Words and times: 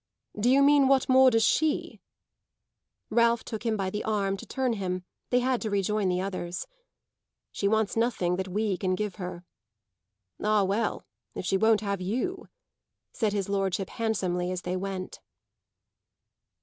"Do 0.39 0.49
you 0.49 0.63
mean 0.63 0.87
what 0.87 1.07
more 1.07 1.29
does 1.29 1.43
she?" 1.43 2.01
Ralph 3.11 3.43
took 3.43 3.63
him 3.63 3.77
by 3.77 3.91
the 3.91 4.03
arm 4.03 4.35
to 4.37 4.47
turn 4.47 4.73
him: 4.73 5.03
they 5.29 5.41
had 5.41 5.61
to 5.61 5.69
rejoin 5.69 6.09
the 6.09 6.19
others. 6.19 6.65
"She 7.51 7.67
wants 7.67 7.95
nothing 7.95 8.35
that 8.37 8.47
we 8.47 8.77
can 8.77 8.95
give 8.95 9.17
her." 9.17 9.45
"Ah 10.43 10.63
well, 10.63 11.05
if 11.35 11.45
she 11.45 11.55
won't 11.55 11.81
have 11.81 12.01
You!" 12.01 12.47
said 13.13 13.31
his 13.31 13.47
lordship 13.47 13.91
handsomely 13.91 14.49
as 14.49 14.63
they 14.63 14.75
went. 14.75 15.19